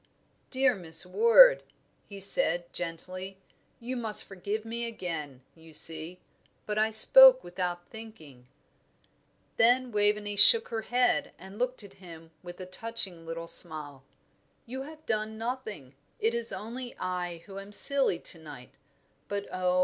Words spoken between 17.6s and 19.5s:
silly to night; but